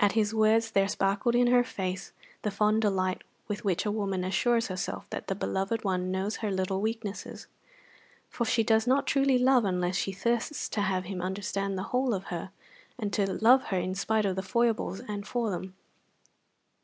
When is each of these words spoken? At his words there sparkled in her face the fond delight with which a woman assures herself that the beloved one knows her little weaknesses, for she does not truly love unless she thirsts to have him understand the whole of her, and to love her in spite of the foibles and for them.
At 0.00 0.10
his 0.18 0.34
words 0.34 0.72
there 0.72 0.88
sparkled 0.88 1.36
in 1.36 1.46
her 1.52 1.62
face 1.62 2.12
the 2.42 2.50
fond 2.50 2.82
delight 2.82 3.22
with 3.46 3.64
which 3.64 3.86
a 3.86 3.92
woman 3.92 4.24
assures 4.24 4.66
herself 4.66 5.08
that 5.10 5.28
the 5.28 5.36
beloved 5.36 5.84
one 5.84 6.10
knows 6.10 6.38
her 6.38 6.50
little 6.50 6.80
weaknesses, 6.80 7.46
for 8.28 8.44
she 8.44 8.64
does 8.64 8.88
not 8.88 9.06
truly 9.06 9.38
love 9.38 9.64
unless 9.64 9.94
she 9.94 10.10
thirsts 10.10 10.68
to 10.70 10.80
have 10.80 11.04
him 11.04 11.22
understand 11.22 11.78
the 11.78 11.84
whole 11.94 12.12
of 12.12 12.24
her, 12.24 12.50
and 12.98 13.12
to 13.12 13.34
love 13.34 13.66
her 13.66 13.78
in 13.78 13.94
spite 13.94 14.26
of 14.26 14.34
the 14.34 14.42
foibles 14.42 14.98
and 15.06 15.28
for 15.28 15.48
them. 15.48 15.76